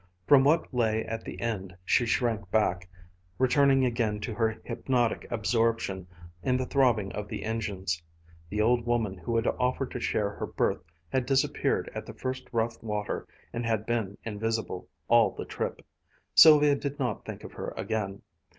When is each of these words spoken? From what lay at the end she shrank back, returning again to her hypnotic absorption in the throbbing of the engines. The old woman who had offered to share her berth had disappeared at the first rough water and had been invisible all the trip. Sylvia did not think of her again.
From 0.25 0.43
what 0.43 0.73
lay 0.73 1.05
at 1.05 1.23
the 1.23 1.39
end 1.39 1.77
she 1.85 2.07
shrank 2.07 2.49
back, 2.49 2.89
returning 3.37 3.85
again 3.85 4.19
to 4.21 4.33
her 4.33 4.59
hypnotic 4.63 5.27
absorption 5.31 6.07
in 6.41 6.57
the 6.57 6.65
throbbing 6.65 7.11
of 7.11 7.27
the 7.27 7.43
engines. 7.43 8.01
The 8.49 8.61
old 8.61 8.83
woman 8.87 9.15
who 9.15 9.35
had 9.35 9.45
offered 9.45 9.91
to 9.91 9.99
share 9.99 10.31
her 10.31 10.47
berth 10.47 10.81
had 11.09 11.27
disappeared 11.27 11.91
at 11.93 12.07
the 12.07 12.15
first 12.15 12.47
rough 12.51 12.81
water 12.81 13.27
and 13.53 13.63
had 13.63 13.85
been 13.85 14.17
invisible 14.23 14.89
all 15.07 15.35
the 15.35 15.45
trip. 15.45 15.85
Sylvia 16.33 16.73
did 16.73 16.97
not 16.97 17.23
think 17.23 17.43
of 17.43 17.51
her 17.51 17.71
again. 17.77 18.23